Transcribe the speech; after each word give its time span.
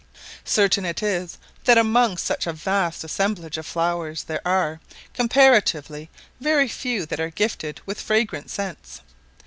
Certain 0.43 0.83
it 0.83 1.03
is 1.03 1.37
that 1.65 1.77
among 1.77 2.17
such 2.17 2.47
a 2.47 2.53
vast 2.53 3.03
assemblage 3.03 3.59
of 3.59 3.67
flowers, 3.67 4.23
there 4.23 4.41
are, 4.43 4.79
comparatively, 5.13 6.09
very 6.39 6.67
few 6.67 7.05
that 7.05 7.19
are 7.19 7.29
gifted 7.29 7.79
with 7.85 8.01
fragrant 8.01 8.49
scents. 8.49 9.01